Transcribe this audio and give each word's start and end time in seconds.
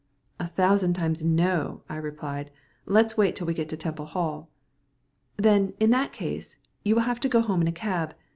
"A 0.39 0.47
thousand 0.47 0.93
times 0.95 1.23
no," 1.23 1.83
I 1.87 1.95
replied. 1.95 2.49
"Let's 2.87 3.17
wait 3.17 3.35
till 3.35 3.45
we 3.45 3.53
get 3.53 3.69
to 3.69 3.77
Temple 3.77 4.05
Hall." 4.07 4.49
"Then, 5.37 5.73
in 5.79 5.91
that 5.91 6.11
case, 6.11 6.57
you 6.83 6.95
will 6.95 7.03
have 7.03 7.19
to 7.19 7.29
go 7.29 7.39
home 7.39 7.61
in 7.61 7.67
a 7.67 7.71
cab. 7.71 8.15